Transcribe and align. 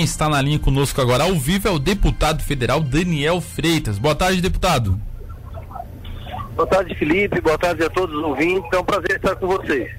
Quem 0.00 0.06
está 0.06 0.30
na 0.30 0.40
linha 0.40 0.58
conosco 0.58 0.98
agora 0.98 1.24
ao 1.24 1.34
vivo 1.34 1.68
é 1.68 1.70
o 1.70 1.78
deputado 1.78 2.42
federal 2.42 2.80
Daniel 2.80 3.38
Freitas. 3.38 3.98
Boa 3.98 4.14
tarde, 4.14 4.40
deputado. 4.40 4.98
Boa 6.56 6.66
tarde, 6.66 6.94
Felipe. 6.94 7.38
Boa 7.42 7.58
tarde 7.58 7.84
a 7.84 7.90
todos 7.90 8.16
os 8.16 8.24
ouvintes. 8.24 8.66
É 8.72 8.78
um 8.78 8.82
prazer 8.82 9.16
estar 9.16 9.36
com 9.36 9.46
vocês. 9.46 9.90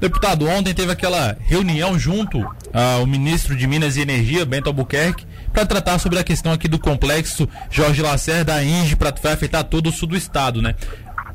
Deputado, 0.00 0.46
ontem 0.46 0.72
teve 0.72 0.92
aquela 0.92 1.36
reunião 1.40 1.98
junto 1.98 2.38
ao 2.72 3.04
ministro 3.08 3.56
de 3.56 3.66
Minas 3.66 3.96
e 3.96 4.02
Energia, 4.02 4.46
Bento 4.46 4.68
Albuquerque, 4.68 5.26
para 5.52 5.66
tratar 5.66 5.98
sobre 5.98 6.20
a 6.20 6.22
questão 6.22 6.52
aqui 6.52 6.68
do 6.68 6.78
complexo 6.78 7.48
Jorge 7.72 8.02
Lacerda, 8.02 8.52
da 8.52 8.62
INGE, 8.62 8.94
para 8.94 9.12
afetar 9.32 9.64
todo 9.64 9.88
o 9.88 9.92
sul 9.92 10.06
do 10.06 10.16
estado, 10.16 10.62
né? 10.62 10.76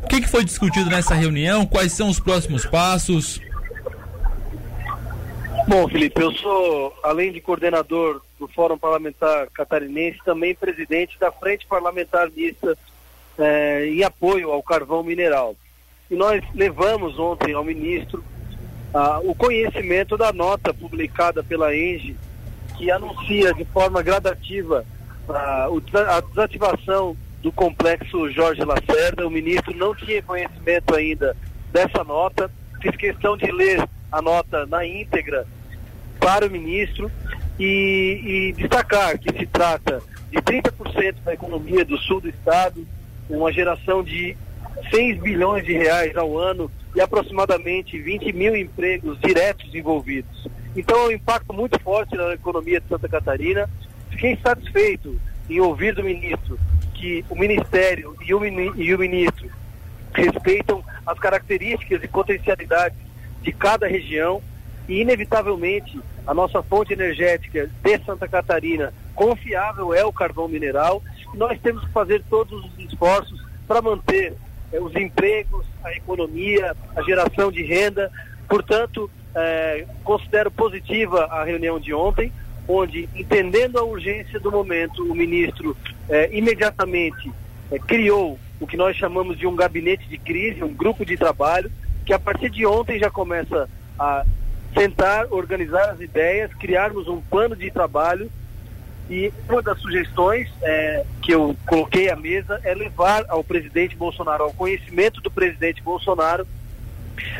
O 0.01 0.07
que, 0.07 0.21
que 0.21 0.29
foi 0.29 0.45
discutido 0.45 0.89
nessa 0.89 1.15
reunião? 1.15 1.65
Quais 1.65 1.91
são 1.91 2.07
os 2.07 2.21
próximos 2.21 2.65
passos? 2.65 3.41
Bom, 5.67 5.87
Felipe, 5.89 6.21
eu 6.21 6.31
sou, 6.31 6.93
além 7.03 7.31
de 7.31 7.41
coordenador 7.41 8.21
do 8.39 8.47
Fórum 8.47 8.77
Parlamentar 8.77 9.47
Catarinense, 9.49 10.19
também 10.23 10.53
presidente 10.53 11.17
da 11.19 11.31
Frente 11.31 11.65
Parlamentar 11.65 12.29
Mista 12.29 12.77
eh, 13.39 13.87
em 13.87 14.03
apoio 14.03 14.51
ao 14.51 14.61
carvão 14.61 15.01
mineral. 15.01 15.55
E 16.09 16.15
nós 16.15 16.43
levamos 16.53 17.17
ontem 17.17 17.55
ao 17.55 17.63
ministro 17.63 18.23
ah, 18.93 19.19
o 19.23 19.33
conhecimento 19.33 20.15
da 20.15 20.31
nota 20.31 20.71
publicada 20.71 21.43
pela 21.43 21.75
ENGE, 21.75 22.15
que 22.77 22.91
anuncia 22.91 23.51
de 23.51 23.65
forma 23.65 24.03
gradativa 24.03 24.85
ah, 25.27 25.67
a 26.15 26.21
desativação 26.21 27.17
do 27.41 27.51
complexo 27.51 28.29
Jorge 28.29 28.63
Lacerda. 28.63 29.25
O 29.25 29.31
ministro 29.31 29.75
não 29.75 29.95
tinha 29.95 30.21
conhecimento 30.21 30.93
ainda 30.93 31.35
dessa 31.71 32.03
nota, 32.03 32.51
fiz 32.79 32.95
questão 32.95 33.35
de 33.35 33.51
ler 33.51 33.83
a 34.11 34.21
nota 34.21 34.67
na 34.67 34.85
íntegra 34.85 35.47
para 36.25 36.47
o 36.47 36.49
ministro 36.49 37.11
e, 37.59 38.49
e 38.49 38.53
destacar 38.53 39.19
que 39.19 39.31
se 39.37 39.45
trata 39.45 40.01
de 40.31 40.39
30% 40.39 41.17
da 41.23 41.35
economia 41.35 41.85
do 41.85 41.99
sul 41.99 42.19
do 42.19 42.27
estado, 42.27 42.83
uma 43.29 43.53
geração 43.53 44.03
de 44.03 44.35
6 44.89 45.19
bilhões 45.19 45.63
de 45.63 45.73
reais 45.73 46.17
ao 46.17 46.35
ano 46.35 46.71
e 46.95 46.99
aproximadamente 46.99 47.99
20 47.99 48.33
mil 48.33 48.55
empregos 48.55 49.19
diretos 49.19 49.75
envolvidos. 49.75 50.47
Então 50.75 50.97
é 50.97 51.07
um 51.09 51.11
impacto 51.11 51.53
muito 51.53 51.79
forte 51.79 52.17
na 52.17 52.33
economia 52.33 52.81
de 52.81 52.87
Santa 52.87 53.07
Catarina. 53.07 53.69
Fiquei 54.09 54.35
satisfeito 54.41 55.21
em 55.47 55.59
ouvir 55.59 55.93
do 55.93 56.03
ministro 56.03 56.57
que 56.95 57.23
o 57.29 57.35
Ministério 57.35 58.15
e 58.25 58.33
o, 58.33 58.43
e 58.43 58.95
o 58.95 58.97
ministro 58.97 59.47
respeitam 60.11 60.83
as 61.05 61.19
características 61.19 62.03
e 62.03 62.07
potencialidades 62.07 62.97
de 63.43 63.51
cada 63.51 63.85
região 63.85 64.41
e, 64.89 65.01
inevitavelmente, 65.01 65.99
a 66.25 66.33
nossa 66.33 66.61
fonte 66.63 66.93
energética 66.93 67.69
de 67.83 67.97
Santa 68.05 68.27
Catarina 68.27 68.93
confiável 69.13 69.93
é 69.93 70.03
o 70.03 70.11
carvão 70.11 70.47
mineral. 70.47 71.01
E 71.33 71.37
nós 71.37 71.59
temos 71.61 71.83
que 71.85 71.91
fazer 71.91 72.23
todos 72.29 72.65
os 72.65 72.79
esforços 72.79 73.39
para 73.67 73.81
manter 73.81 74.33
eh, 74.71 74.79
os 74.79 74.95
empregos, 74.95 75.65
a 75.83 75.91
economia, 75.93 76.75
a 76.95 77.01
geração 77.03 77.51
de 77.51 77.63
renda. 77.63 78.11
Portanto, 78.47 79.09
eh, 79.35 79.85
considero 80.03 80.51
positiva 80.51 81.25
a 81.25 81.43
reunião 81.43 81.79
de 81.79 81.93
ontem, 81.93 82.31
onde, 82.67 83.07
entendendo 83.15 83.77
a 83.77 83.83
urgência 83.83 84.39
do 84.39 84.51
momento, 84.51 85.03
o 85.03 85.15
ministro 85.15 85.77
eh, 86.09 86.29
imediatamente 86.31 87.31
criou 87.87 88.39
o 88.59 88.67
que 88.67 88.77
nós 88.77 88.95
chamamos 88.95 89.37
de 89.37 89.45
um 89.45 89.55
gabinete 89.55 90.07
de 90.07 90.17
crise, 90.17 90.63
um 90.63 90.73
grupo 90.73 91.05
de 91.05 91.17
trabalho, 91.17 91.71
que 92.05 92.13
a 92.13 92.19
partir 92.19 92.49
de 92.49 92.65
ontem 92.65 92.99
já 92.99 93.09
começa 93.09 93.69
a 93.97 94.25
sentar, 94.77 95.27
organizar 95.31 95.89
as 95.89 95.99
ideias, 95.99 96.53
criarmos 96.53 97.07
um 97.07 97.21
plano 97.21 97.55
de 97.55 97.71
trabalho 97.71 98.29
e 99.09 99.31
uma 99.47 99.61
das 99.61 99.79
sugestões 99.79 100.49
é, 100.61 101.05
que 101.21 101.31
eu 101.33 101.55
coloquei 101.65 102.09
à 102.09 102.15
mesa 102.15 102.59
é 102.63 102.73
levar 102.73 103.23
ao 103.29 103.43
presidente 103.43 103.95
Bolsonaro, 103.95 104.43
ao 104.43 104.53
conhecimento 104.53 105.21
do 105.21 105.29
presidente 105.29 105.81
Bolsonaro, 105.81 106.47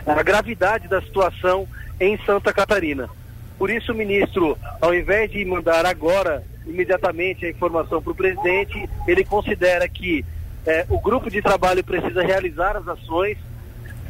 a 0.06 0.24
gravidade 0.24 0.88
da 0.88 1.02
situação 1.02 1.68
em 2.00 2.18
Santa 2.26 2.54
Catarina. 2.54 3.09
Por 3.58 3.70
isso, 3.70 3.92
o 3.92 3.96
ministro, 3.96 4.58
ao 4.82 4.94
invés 4.94 5.32
de 5.32 5.44
mandar 5.44 5.86
agora, 5.86 6.44
imediatamente, 6.66 7.46
a 7.46 7.50
informação 7.50 8.02
para 8.02 8.12
o 8.12 8.16
presidente, 8.16 8.88
ele 9.08 9.24
considera 9.24 9.88
que 9.88 10.26
é, 10.66 10.86
o 10.90 11.00
grupo 11.00 11.30
de 11.30 11.42
trabalho 11.42 11.84
precisa 11.84 12.22
realizar 12.24 12.76
as 12.76 12.88
ações, 12.88 13.38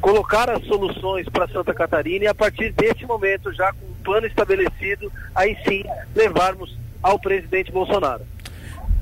colocar 0.05 0.47
as 0.51 0.63
soluções 0.67 1.27
para 1.29 1.47
Santa 1.47 1.73
Catarina 1.73 2.25
e, 2.25 2.27
a 2.27 2.35
partir 2.35 2.71
desse 2.73 3.03
momento, 3.07 3.51
já 3.51 3.73
com 3.73 3.87
um 3.87 4.03
plano 4.03 4.27
estabelecido, 4.27 5.11
aí 5.33 5.57
sim 5.67 5.83
levarmos 6.15 6.77
ao 7.01 7.17
presidente 7.17 7.71
Bolsonaro. 7.71 8.21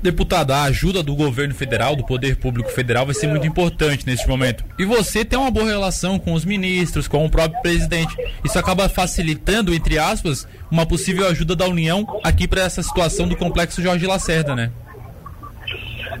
Deputado, 0.00 0.52
a 0.52 0.62
ajuda 0.62 1.02
do 1.02 1.14
governo 1.14 1.54
federal, 1.54 1.94
do 1.94 2.06
poder 2.06 2.36
público 2.36 2.70
federal, 2.70 3.04
vai 3.04 3.14
ser 3.14 3.26
muito 3.26 3.46
importante 3.46 4.06
neste 4.06 4.26
momento. 4.26 4.64
E 4.78 4.86
você 4.86 5.26
tem 5.26 5.38
uma 5.38 5.50
boa 5.50 5.66
relação 5.66 6.18
com 6.18 6.32
os 6.32 6.46
ministros, 6.46 7.06
com 7.06 7.22
o 7.26 7.30
próprio 7.30 7.60
presidente. 7.60 8.16
Isso 8.42 8.58
acaba 8.58 8.88
facilitando, 8.88 9.74
entre 9.74 9.98
aspas, 9.98 10.48
uma 10.70 10.86
possível 10.86 11.28
ajuda 11.28 11.54
da 11.54 11.66
União 11.66 12.18
aqui 12.24 12.48
para 12.48 12.62
essa 12.62 12.82
situação 12.82 13.28
do 13.28 13.36
complexo 13.36 13.82
Jorge 13.82 14.06
Lacerda, 14.06 14.56
né? 14.56 14.72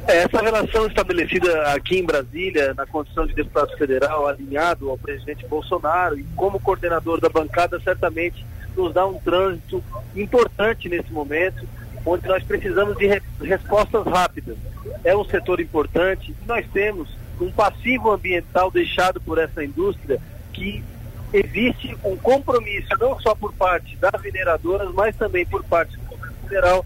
É, 0.06 0.18
essa 0.18 0.42
relação 0.42 0.86
estabelecida 0.86 1.72
aqui 1.72 1.98
em 1.98 2.04
Brasília, 2.04 2.74
na 2.74 2.84
condição 2.86 3.26
de 3.26 3.34
deputado 3.34 3.74
federal, 3.78 4.26
alinhado 4.26 4.90
ao 4.90 4.98
presidente 4.98 5.46
Bolsonaro 5.46 6.18
e 6.18 6.24
como 6.36 6.60
coordenador 6.60 7.20
da 7.20 7.30
bancada, 7.30 7.80
certamente 7.80 8.44
nos 8.76 8.92
dá 8.92 9.06
um 9.06 9.18
trânsito 9.18 9.82
importante 10.14 10.90
nesse 10.90 11.10
momento, 11.10 11.66
onde 12.04 12.28
nós 12.28 12.42
precisamos 12.42 12.98
de 12.98 13.06
re 13.06 13.22
respostas 13.40 14.04
rápidas. 14.06 14.56
É 15.02 15.16
um 15.16 15.24
setor 15.24 15.58
importante. 15.60 16.34
Nós 16.46 16.66
temos 16.72 17.08
um 17.40 17.50
passivo 17.50 18.10
ambiental 18.10 18.70
deixado 18.70 19.20
por 19.20 19.38
essa 19.38 19.64
indústria 19.64 20.20
que 20.52 20.84
existe 21.32 21.96
um 22.04 22.16
compromisso, 22.16 22.88
não 23.00 23.18
só 23.20 23.34
por 23.34 23.54
parte 23.54 23.96
das 23.96 24.20
mineradoras, 24.20 24.92
mas 24.92 25.16
também 25.16 25.46
por 25.46 25.64
parte 25.64 25.96
do 25.96 26.04
governo 26.04 26.36
federal, 26.42 26.84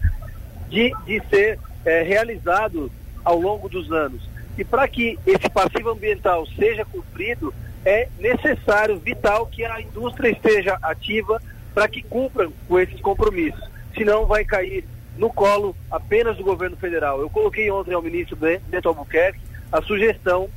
de, 0.69 0.93
de 1.05 1.21
ser 1.29 1.59
é, 1.85 2.01
realizado 2.01 2.89
ao 3.29 3.39
longo 3.39 3.69
dos 3.69 3.91
anos. 3.91 4.27
E 4.57 4.63
para 4.63 4.87
que 4.87 5.19
esse 5.25 5.47
passivo 5.49 5.91
ambiental 5.91 6.47
seja 6.47 6.83
cumprido, 6.83 7.53
é 7.85 8.09
necessário, 8.17 8.97
vital, 8.97 9.45
que 9.45 9.63
a 9.63 9.79
indústria 9.79 10.31
esteja 10.31 10.77
ativa, 10.81 11.39
para 11.73 11.87
que 11.87 12.01
cumpram 12.01 12.51
com 12.67 12.79
esses 12.79 12.99
compromissos. 12.99 13.63
Senão 13.95 14.25
vai 14.25 14.43
cair 14.43 14.83
no 15.15 15.31
colo 15.31 15.75
apenas 15.91 16.37
do 16.37 16.43
governo 16.43 16.75
federal. 16.75 17.21
Eu 17.21 17.29
coloquei 17.29 17.69
ontem 17.69 17.93
ao 17.93 18.01
ministro 18.01 18.35
Bento 18.35 18.89
Albuquerque 18.89 19.39
a 19.71 19.81
sugestão 19.83 20.49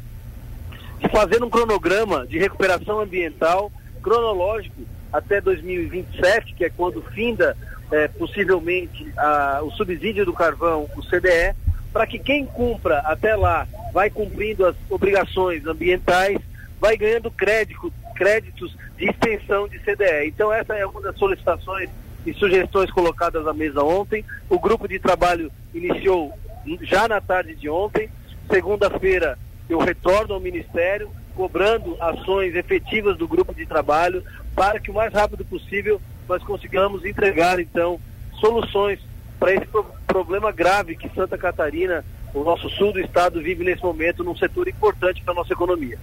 de 0.98 1.08
fazer 1.10 1.44
um 1.44 1.50
cronograma 1.50 2.26
de 2.26 2.38
recuperação 2.38 3.00
ambiental 3.00 3.70
cronológico 4.02 4.82
até 5.12 5.40
2027, 5.40 6.54
que 6.54 6.64
é 6.64 6.70
quando 6.70 7.02
finda 7.02 7.54
é, 7.90 8.08
possivelmente 8.08 9.12
a, 9.16 9.60
o 9.62 9.70
subsídio 9.72 10.24
do 10.24 10.32
carvão, 10.32 10.88
o 10.96 11.02
CDE, 11.02 11.54
para 11.92 12.06
que 12.06 12.18
quem 12.18 12.46
cumpra 12.46 12.98
até 13.00 13.36
lá 13.36 13.66
vai 13.92 14.08
cumprindo 14.08 14.66
as 14.66 14.74
obrigações 14.88 15.66
ambientais, 15.66 16.38
vai 16.80 16.96
ganhando 16.96 17.30
crédito, 17.30 17.92
créditos 18.14 18.74
de 18.96 19.08
extensão 19.08 19.68
de 19.68 19.78
CDE. 19.80 20.26
Então 20.26 20.52
essa 20.52 20.74
é 20.74 20.86
uma 20.86 21.00
das 21.02 21.16
solicitações 21.18 21.90
e 22.24 22.32
sugestões 22.32 22.90
colocadas 22.90 23.46
à 23.46 23.52
mesa 23.52 23.82
ontem. 23.82 24.24
O 24.48 24.58
grupo 24.58 24.88
de 24.88 24.98
trabalho 24.98 25.52
iniciou 25.74 26.32
já 26.80 27.06
na 27.06 27.20
tarde 27.20 27.54
de 27.54 27.68
ontem. 27.68 28.08
Segunda-feira 28.50 29.38
eu 29.68 29.78
retorno 29.78 30.34
ao 30.34 30.40
Ministério 30.40 31.10
cobrando 31.34 31.96
ações 32.00 32.54
efetivas 32.54 33.16
do 33.16 33.26
grupo 33.26 33.54
de 33.54 33.66
trabalho 33.66 34.22
para 34.54 34.78
que 34.78 34.90
o 34.90 34.94
mais 34.94 35.12
rápido 35.12 35.44
possível 35.44 36.00
nós 36.28 36.42
consigamos 36.42 37.04
entregar 37.04 37.58
então 37.58 37.98
soluções 38.38 38.98
para 39.42 39.54
esse 39.54 39.66
problema 40.06 40.52
grave 40.52 40.94
que 40.94 41.12
Santa 41.16 41.36
Catarina 41.36 42.04
o 42.32 42.44
nosso 42.44 42.70
sul 42.70 42.92
do 42.92 43.00
estado 43.00 43.42
vive 43.42 43.62
nesse 43.64 43.82
momento 43.82 44.24
num 44.24 44.36
setor 44.36 44.66
importante 44.68 45.20
para 45.22 45.34
a 45.34 45.36
nossa 45.36 45.52
economia. 45.52 45.98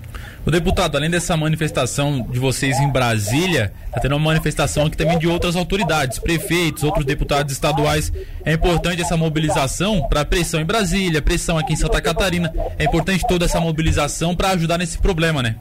O 0.45 0.51
deputado, 0.51 0.95
além 0.97 1.09
dessa 1.09 1.35
manifestação 1.35 2.21
de 2.21 2.37
vocês 2.37 2.77
em 2.79 2.91
Brasília, 2.91 3.73
está 3.87 4.01
tendo 4.01 4.15
uma 4.15 4.25
manifestação 4.25 4.85
aqui 4.85 4.97
também 4.97 5.17
de 5.17 5.27
outras 5.27 5.55
autoridades, 5.55 6.19
prefeitos, 6.19 6.83
outros 6.83 7.05
deputados 7.05 7.51
estaduais. 7.51 8.13
É 8.45 8.53
importante 8.53 9.01
essa 9.01 9.17
mobilização 9.17 10.07
para 10.07 10.25
pressão 10.25 10.59
em 10.59 10.65
Brasília, 10.65 11.21
pressão 11.21 11.57
aqui 11.57 11.73
em 11.73 11.77
Santa 11.77 11.99
Catarina. 12.01 12.53
É 12.77 12.83
importante 12.83 13.25
toda 13.27 13.45
essa 13.45 13.59
mobilização 13.59 14.35
para 14.35 14.49
ajudar 14.49 14.77
nesse 14.77 14.99
problema, 14.99 15.41
né? 15.41 15.55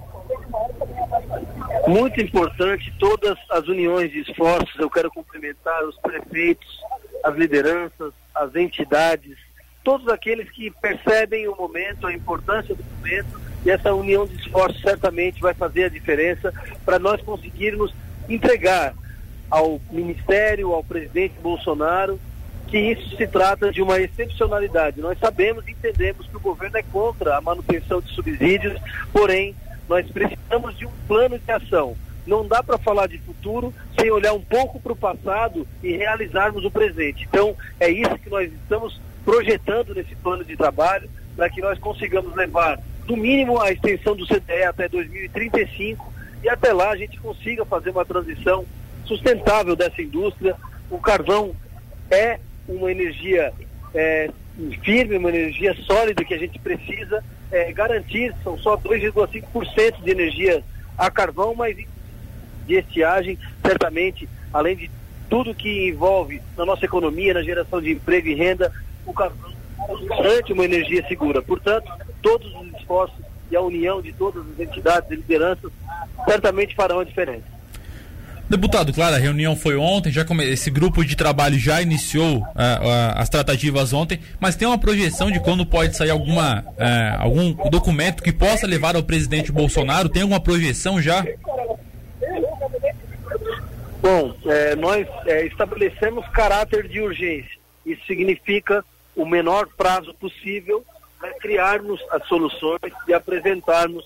Muito 1.87 2.21
importante 2.21 2.93
todas 2.99 3.39
as 3.51 3.67
uniões 3.67 4.11
de 4.11 4.21
esforços. 4.21 4.79
Eu 4.79 4.91
quero 4.91 5.11
cumprimentar 5.11 5.83
os 5.85 5.97
prefeitos, 6.01 6.69
as 7.25 7.37
lideranças, 7.37 8.13
as 8.35 8.55
entidades, 8.55 9.37
todos 9.85 10.09
aqueles 10.09 10.51
que 10.51 10.71
percebem 10.71 11.49
o 11.49 11.57
momento, 11.57 12.07
a 12.07 12.13
importância 12.13 12.75
do 12.75 12.85
momento, 12.97 13.41
e 13.65 13.71
essa 13.71 13.93
união 13.95 14.27
de 14.27 14.37
esforços 14.37 14.81
certamente 14.81 15.41
vai 15.41 15.55
fazer 15.55 15.85
a 15.85 15.89
diferença 15.89 16.53
para 16.85 16.99
nós 16.99 17.21
conseguirmos 17.23 17.93
entregar 18.29 18.95
ao 19.51 19.81
Ministério, 19.91 20.73
ao 20.73 20.85
presidente 20.85 21.35
Bolsonaro, 21.41 22.21
que 22.67 22.79
isso 22.79 23.17
se 23.17 23.27
trata 23.27 23.73
de 23.73 23.81
uma 23.81 23.99
excepcionalidade. 23.99 25.01
Nós 25.01 25.19
sabemos 25.19 25.67
e 25.67 25.71
entendemos 25.71 26.27
que 26.27 26.37
o 26.37 26.41
governo 26.41 26.77
é 26.77 26.83
contra 26.83 27.37
a 27.37 27.41
manutenção 27.41 28.01
de 28.01 28.13
subsídios, 28.13 28.79
porém, 29.11 29.57
nós 29.89 30.07
precisamos 30.11 30.77
de 30.77 30.87
um 30.87 30.93
plano 31.09 31.39
de 31.39 31.51
ação. 31.51 31.97
Não 32.29 32.47
dá 32.47 32.63
para 32.63 32.77
falar 32.77 33.07
de 33.07 33.17
futuro 33.19 33.73
sem 33.99 34.11
olhar 34.11 34.35
um 34.35 34.41
pouco 34.41 34.79
para 34.79 34.93
o 34.93 34.97
passado 34.97 35.67
e 35.83 35.97
realizarmos 35.97 36.63
o 36.63 36.71
presente. 36.71 37.27
Então, 37.27 37.57
é 37.81 37.89
isso 37.89 38.19
que 38.19 38.29
nós 38.29 38.53
estamos 38.53 39.01
projetando 39.25 39.95
nesse 39.95 40.15
plano 40.17 40.45
de 40.45 40.55
trabalho, 40.55 41.09
para 41.35 41.49
que 41.49 41.63
nós 41.63 41.79
consigamos 41.79 42.35
levar, 42.37 42.79
no 43.09 43.17
mínimo, 43.17 43.59
a 43.59 43.73
extensão 43.73 44.15
do 44.15 44.27
CDE 44.27 44.65
até 44.65 44.91
2035 44.91 46.13
e 46.43 46.51
até 46.51 46.71
lá 46.71 46.91
a 46.91 46.97
gente 46.97 47.19
consiga 47.19 47.65
fazer 47.65 47.91
uma 47.91 48.05
transição 48.05 48.67
sustentável 49.07 49.75
dessa 49.75 50.03
indústria. 50.03 50.55
O 50.91 50.99
carvão 50.99 51.57
é 52.11 52.39
uma 52.69 52.91
energia 52.91 53.55
é, 53.95 54.29
firme, 54.83 55.17
uma 55.17 55.31
energia 55.31 55.75
sólida 55.87 56.23
que 56.23 56.35
a 56.35 56.39
gente 56.39 56.59
precisa 56.59 57.25
é, 57.51 57.73
garantir. 57.73 58.35
São 58.45 58.59
só 58.59 58.77
2,5% 58.77 60.03
de 60.03 60.11
energia 60.11 60.63
a 60.99 61.11
carvão, 61.11 61.55
mas 61.55 61.79
de 62.69 62.79
estiagem, 62.79 63.39
certamente, 63.65 64.29
além 64.53 64.77
de 64.77 64.91
tudo 65.29 65.55
que 65.55 65.89
envolve 65.89 66.41
na 66.57 66.65
nossa 66.65 66.85
economia, 66.85 67.35
na 67.35 67.43
geração 67.43 67.81
de 67.81 67.93
emprego 67.93 68.29
e 68.29 68.35
renda, 68.35 68.73
o 69.05 69.13
carvão 69.13 69.53
garante 70.09 70.53
uma 70.53 70.65
energia 70.65 71.07
segura. 71.09 71.43
Portanto, 71.43 71.91
todos 72.23 72.47
os 72.55 72.81
esforços 72.81 73.19
e 73.51 73.57
a 73.57 73.61
união 73.61 74.03
de 74.03 74.13
todas 74.13 74.45
as 74.53 74.61
entidades 74.61 75.11
e 75.11 75.17
lideranças 75.17 75.71
certamente 76.27 76.75
farão 76.75 77.01
a 77.01 77.05
diferença. 77.05 77.59
Deputado, 78.49 78.95
claro, 78.95 79.15
a 79.15 79.19
reunião 79.19 79.55
foi 79.55 79.77
ontem, 79.77 80.11
já 80.11 80.25
come... 80.25 80.43
esse 80.43 80.71
grupo 80.71 81.05
de 81.05 81.15
trabalho 81.15 81.59
já 81.59 81.83
iniciou 81.83 82.39
uh, 82.39 82.41
uh, 82.41 83.13
as 83.17 83.29
tratativas 83.29 83.93
ontem, 83.93 84.19
mas 84.41 84.57
tem 84.57 84.67
uma 84.67 84.79
projeção 84.79 85.31
de 85.31 85.39
quando 85.39 85.67
pode 85.67 85.95
sair 85.95 86.09
alguma, 86.09 86.61
uh, 86.61 87.23
algum 87.23 87.53
documento 87.69 88.23
que 88.23 88.33
possa 88.33 88.67
levar 88.67 88.97
ao 88.97 89.03
presidente 89.03 89.53
Bolsonaro? 89.53 90.09
Tem 90.09 90.23
alguma 90.23 90.41
projeção 90.41 91.01
já? 91.01 91.27
Bom, 94.01 94.37
é, 94.47 94.77
nós 94.77 95.07
é, 95.27 95.45
estabelecemos 95.47 96.27
caráter 96.29 96.87
de 96.87 97.01
urgência. 97.01 97.59
Isso 97.85 98.05
significa 98.07 98.85
o 99.17 99.27
menor 99.27 99.69
prazo 99.77 100.15
possível 100.15 100.85
para 101.19 101.35
criarmos 101.35 102.01
as 102.11 102.27
soluções 102.29 102.93
e 103.09 103.13
apresentarmos 103.13 104.05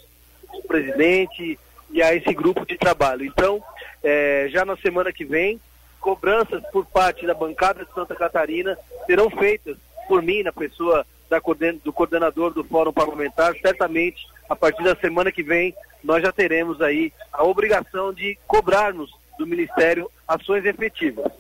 o 0.53 0.63
presidente 0.63 1.59
e 1.91 2.03
a 2.03 2.15
esse 2.15 2.33
grupo 2.33 2.65
de 2.65 2.79
trabalho. 2.79 3.25
Então, 3.25 3.63
é, 4.03 4.49
já 4.51 4.65
na 4.65 4.77
semana 4.79 5.13
que 5.13 5.25
vem, 5.25 5.61
cobranças 6.01 6.63
por 6.73 6.87
parte 6.87 7.27
da 7.27 7.35
bancada 7.35 7.85
de 7.85 7.93
Santa 7.93 8.15
Catarina 8.15 8.79
serão 9.07 9.29
feitas 9.29 9.77
por 10.09 10.23
mim, 10.23 10.43
na 10.43 10.53
pessoa 10.53 11.07
da, 11.29 11.41
do 11.85 11.93
coordenador 11.93 12.53
do 12.53 12.65
Fórum 12.65 12.93
Parlamentar. 12.93 13.55
Certamente, 13.61 14.27
a 14.49 14.57
partir 14.57 14.83
da 14.83 14.97
semana 14.97 15.31
que 15.31 15.43
vem, 15.43 15.75
nós 16.03 16.23
já 16.23 16.33
teremos 16.33 16.81
aí 16.81 17.13
a 17.31 17.45
obrigação 17.45 18.13
de 18.13 18.39
cobrarmos 18.47 19.11
do 19.43 19.47
Ministério 19.47 20.09
ações 20.27 20.65
efetivas. 20.65 21.31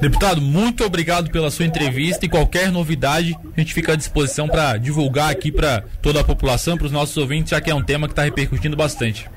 Deputado, 0.00 0.40
muito 0.40 0.84
obrigado 0.84 1.30
pela 1.30 1.50
sua 1.50 1.64
entrevista 1.64 2.24
e 2.24 2.28
qualquer 2.28 2.70
novidade 2.70 3.36
a 3.56 3.60
gente 3.60 3.74
fica 3.74 3.94
à 3.94 3.96
disposição 3.96 4.46
para 4.46 4.76
divulgar 4.76 5.30
aqui 5.30 5.50
para 5.50 5.82
toda 6.00 6.20
a 6.20 6.24
população, 6.24 6.76
para 6.76 6.86
os 6.86 6.92
nossos 6.92 7.16
ouvintes, 7.16 7.50
já 7.50 7.60
que 7.60 7.70
é 7.70 7.74
um 7.74 7.82
tema 7.82 8.06
que 8.06 8.12
está 8.12 8.22
repercutindo 8.22 8.76
bastante. 8.76 9.28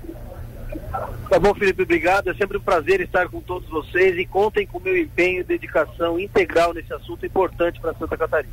Tá 1.29 1.39
bom, 1.39 1.53
Felipe, 1.55 1.81
obrigado. 1.81 2.29
É 2.29 2.33
sempre 2.35 2.57
um 2.57 2.61
prazer 2.61 3.01
estar 3.01 3.27
com 3.29 3.41
todos 3.41 3.67
vocês 3.69 4.17
e 4.17 4.25
contem 4.25 4.67
com 4.67 4.77
o 4.77 4.81
meu 4.81 4.95
empenho 4.95 5.41
e 5.41 5.43
dedicação 5.43 6.19
integral 6.19 6.73
nesse 6.73 6.93
assunto 6.93 7.25
importante 7.25 7.79
para 7.79 7.93
Santa 7.95 8.15
Catarina. 8.17 8.43